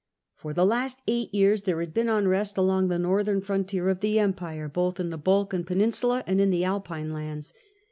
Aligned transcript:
For 0.33 0.51
the 0.51 0.65
last 0.65 0.99
eight 1.05 1.31
years 1.31 1.61
there 1.61 1.79
had 1.79 1.93
been 1.93 2.09
unrest 2.09 2.57
along 2.57 2.87
the 2.87 2.97
northern 2.97 3.39
frontier 3.39 3.87
of 3.87 3.99
the 3.99 4.17
empire, 4.17 4.67
both 4.67 4.99
in 4.99 5.11
the 5.11 5.15
Balkan 5.19 5.63
Peninsula 5.63 6.23
and 6.25 6.41
in 6.41 6.49
the 6.49 6.63
Alpine 6.63 7.13
lands. 7.13 7.53